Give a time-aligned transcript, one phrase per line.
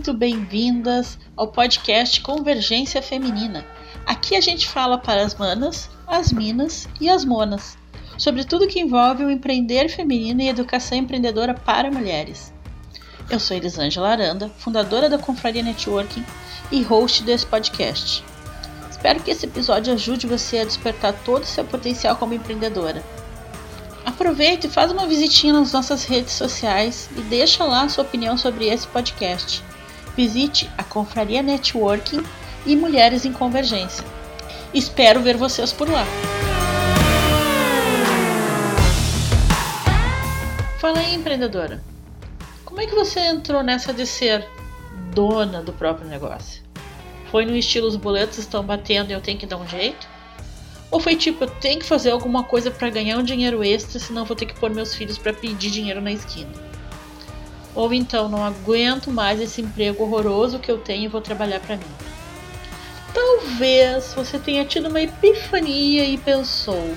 [0.00, 3.66] muito bem-vindas ao podcast Convergência Feminina.
[4.06, 7.76] Aqui a gente fala para as manas, as minas e as monas
[8.16, 12.50] sobre tudo que envolve o empreender feminino e educação empreendedora para mulheres.
[13.28, 16.24] Eu sou Elisângela Aranda, fundadora da Confraria Networking
[16.72, 18.24] e host desse podcast.
[18.90, 23.04] Espero que esse episódio ajude você a despertar todo o seu potencial como empreendedora.
[24.06, 28.66] Aproveite e faz uma visitinha nas nossas redes sociais e deixa lá sua opinião sobre
[28.66, 29.62] esse podcast.
[30.20, 32.22] Visite a Confraria Networking
[32.66, 34.04] e Mulheres em Convergência.
[34.74, 36.04] Espero ver vocês por lá.
[40.78, 41.82] Fala aí, empreendedora.
[42.66, 44.46] Como é que você entrou nessa de ser
[45.14, 46.62] dona do próprio negócio?
[47.30, 50.06] Foi no estilo os boletos estão batendo e eu tenho que dar um jeito?
[50.90, 54.26] Ou foi tipo, eu tenho que fazer alguma coisa para ganhar um dinheiro extra, senão
[54.26, 56.69] vou ter que pôr meus filhos para pedir dinheiro na esquina?
[57.74, 61.76] Ou então, não aguento mais esse emprego horroroso que eu tenho e vou trabalhar para
[61.76, 61.84] mim.
[63.14, 66.96] Talvez você tenha tido uma epifania e pensou: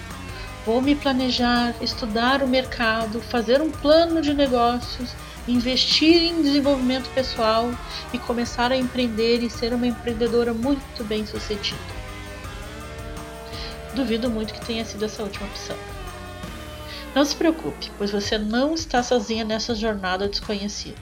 [0.66, 5.10] vou me planejar, estudar o mercado, fazer um plano de negócios,
[5.48, 7.72] investir em desenvolvimento pessoal
[8.14, 12.04] e começar a empreender e ser uma empreendedora muito bem sucedida.
[13.94, 15.93] Duvido muito que tenha sido essa última opção.
[17.16, 20.98] Não se preocupe, pois você não está sozinha nessa jornada desconhecida.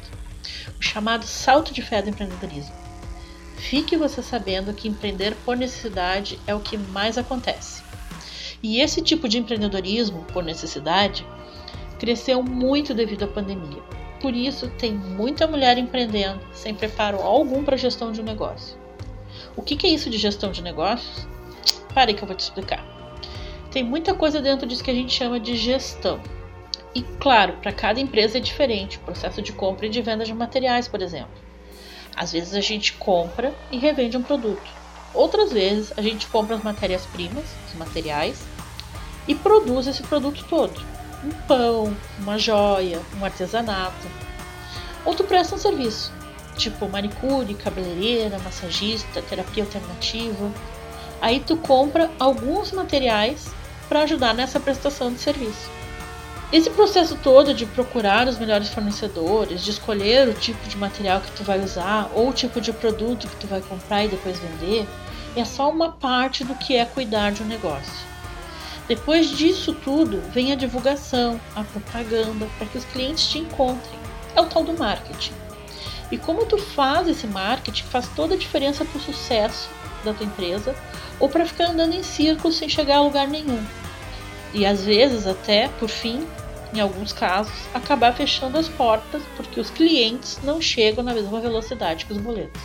[0.78, 2.76] O chamado salto de fé do empreendedorismo.
[3.56, 7.82] Fique você sabendo que empreender por necessidade é o que mais acontece.
[8.62, 11.26] E esse tipo de empreendedorismo por necessidade
[11.98, 13.82] cresceu muito devido à pandemia.
[14.20, 18.78] Por isso, tem muita mulher empreendendo sem preparo algum para a gestão de um negócio.
[19.56, 21.28] O que é isso de gestão de negócios?
[21.94, 22.91] Pare que eu vou te explicar.
[23.72, 26.19] Tem muita coisa dentro disso que a gente chama de gestão.
[26.94, 30.33] E claro, para cada empresa é diferente o processo de compra e de venda de
[30.33, 31.32] materiais, por exemplo.
[32.15, 34.70] Às vezes a gente compra e revende um produto.
[35.14, 38.43] Outras vezes a gente compra as matérias-primas, os materiais,
[39.26, 40.82] e produz esse produto todo.
[41.23, 44.08] Um pão, uma joia, um artesanato.
[45.05, 46.11] Ou tu presta um serviço,
[46.58, 50.52] tipo manicure, cabeleireira, massagista, terapia alternativa,
[51.21, 53.52] Aí tu compra alguns materiais
[53.91, 55.69] para ajudar nessa prestação de serviço.
[56.49, 61.31] Esse processo todo de procurar os melhores fornecedores, de escolher o tipo de material que
[61.31, 64.87] tu vai usar ou o tipo de produto que tu vai comprar e depois vender,
[65.35, 68.07] é só uma parte do que é cuidar de um negócio.
[68.87, 73.99] Depois disso tudo, vem a divulgação, a propaganda, para que os clientes te encontrem.
[74.37, 75.33] É o tal do marketing.
[76.09, 79.69] E como tu faz esse marketing faz toda a diferença para o sucesso
[80.05, 80.73] da tua empresa
[81.19, 83.61] ou para ficar andando em círculos sem chegar a lugar nenhum.
[84.54, 86.28] E às vezes, até, por fim,
[86.73, 92.06] em alguns casos, acabar fechando as portas porque os clientes não chegam na mesma velocidade
[92.06, 92.62] que os boletos.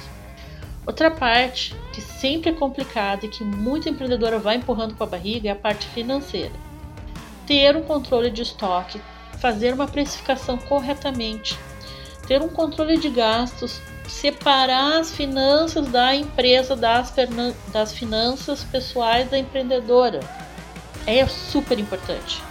[0.87, 5.49] Outra parte que sempre é complicada e que muita empreendedora vai empurrando com a barriga
[5.49, 6.53] é a parte financeira.
[7.47, 9.01] Ter um controle de estoque,
[9.41, 11.59] fazer uma precificação corretamente,
[12.29, 17.13] ter um controle de gastos separar as finanças da empresa das,
[17.73, 20.21] das finanças pessoais da empreendedora.
[21.07, 22.43] É super importante.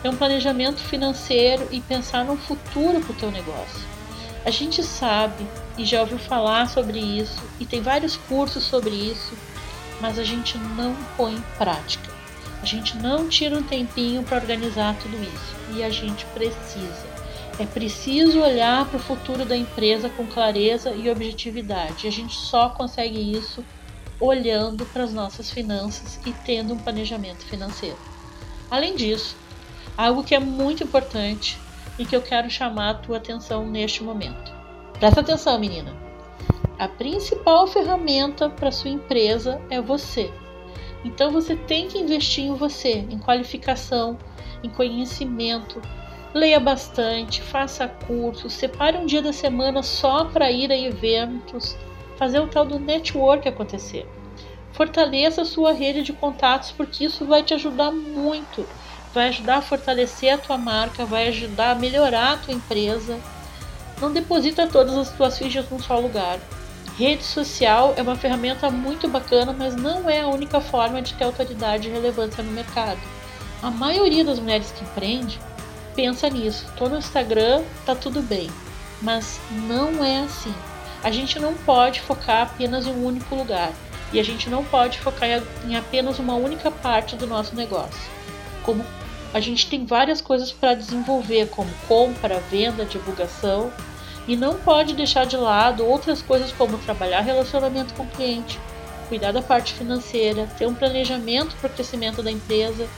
[0.00, 3.80] Ter um planejamento financeiro e pensar no futuro para o teu negócio.
[4.44, 5.44] A gente sabe
[5.76, 9.36] e já ouviu falar sobre isso e tem vários cursos sobre isso,
[10.00, 12.08] mas a gente não põe em prática.
[12.62, 17.16] A gente não tira um tempinho para organizar tudo isso e a gente precisa.
[17.58, 22.06] É preciso olhar para o futuro da empresa com clareza e objetividade.
[22.06, 23.64] A gente só consegue isso
[24.20, 27.98] olhando para as nossas finanças e tendo um planejamento financeiro.
[28.70, 29.36] Além disso,
[29.96, 31.58] algo que é muito importante
[31.98, 34.52] e que eu quero chamar a tua atenção neste momento.
[34.98, 35.94] Presta atenção, menina.
[36.78, 40.30] A principal ferramenta para sua empresa é você.
[41.04, 44.18] Então você tem que investir em você, em qualificação,
[44.62, 45.80] em conhecimento,
[46.36, 51.74] Leia bastante, faça cursos, separe um dia da semana só para ir a eventos,
[52.18, 54.06] fazer o tal do network acontecer.
[54.72, 58.66] Fortaleça a sua rede de contatos porque isso vai te ajudar muito.
[59.14, 63.18] Vai ajudar a fortalecer a tua marca, vai ajudar a melhorar a tua empresa.
[64.00, 66.38] Não deposita todas as tuas fichas num só lugar.
[66.98, 71.24] Rede social é uma ferramenta muito bacana, mas não é a única forma de ter
[71.24, 73.00] autoridade e relevância no mercado.
[73.62, 75.40] A maioria das mulheres que empreende
[75.94, 76.66] pensa nisso.
[76.76, 78.50] Tô no Instagram, tá tudo bem.
[79.00, 80.54] Mas não é assim.
[81.02, 83.72] A gente não pode focar apenas em um único lugar.
[84.12, 88.10] E a gente não pode focar em apenas uma única parte do nosso negócio.
[88.62, 88.84] Como
[89.34, 93.72] a gente tem várias coisas para desenvolver, como compra, venda, divulgação.
[94.28, 98.58] e não pode deixar de lado outras coisas como trabalhar relacionamento com o cliente,
[99.08, 102.88] cuidar da parte financeira, ter um planejamento para o crescimento da empresa,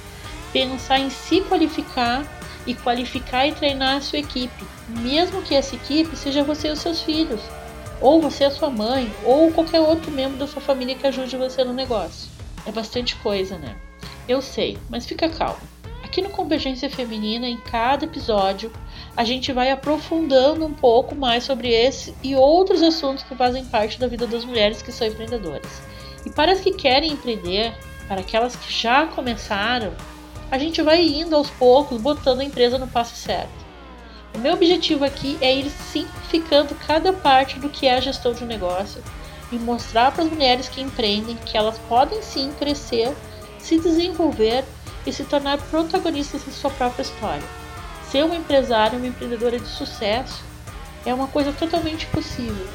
[0.53, 2.25] pensar em se qualificar
[2.67, 6.79] e qualificar e treinar a sua equipe, mesmo que essa equipe seja você e os
[6.79, 7.41] seus filhos,
[8.01, 11.65] ou você a sua mãe, ou qualquer outro membro da sua família que ajude você
[11.65, 12.31] no negócio.
[12.67, 13.77] É bastante coisa, né?
[14.29, 15.61] Eu sei, mas fica calmo.
[16.03, 18.73] Aqui no Convergência Feminina, em cada episódio,
[19.17, 23.99] a gente vai aprofundando um pouco mais sobre esse e outros assuntos que fazem parte
[23.99, 25.83] da vida das mulheres que são empreendedoras.
[26.25, 27.75] E para as que querem empreender,
[28.07, 29.93] para aquelas que já começaram,
[30.51, 33.68] a gente vai indo aos poucos, botando a empresa no passo certo.
[34.39, 38.45] O meu objetivo aqui é ir simplificando cada parte do que é a gestão de
[38.45, 39.03] um negócio
[39.51, 43.13] e mostrar para as mulheres que empreendem que elas podem sim crescer,
[43.59, 44.65] se desenvolver
[45.05, 47.43] e se tornar protagonistas da sua própria história.
[48.13, 50.41] Ser uma empresária, uma empreendedora de sucesso
[51.05, 52.69] é uma coisa totalmente possível,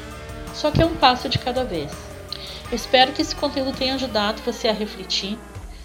[0.52, 1.90] só que é um passo de cada vez.
[2.70, 5.38] Eu espero que esse conteúdo tenha ajudado você a refletir.